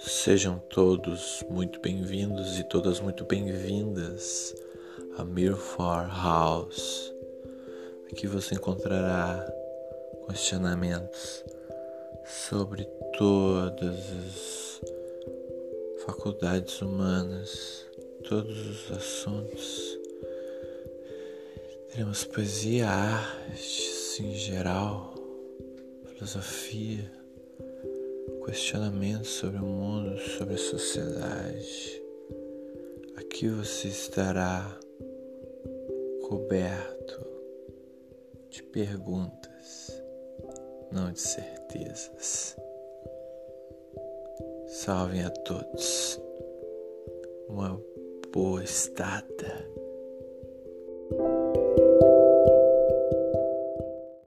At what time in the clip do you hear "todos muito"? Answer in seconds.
0.70-1.80